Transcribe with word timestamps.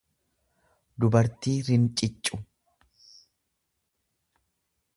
dubartii 0.99 1.53
rinciccu. 1.67 2.35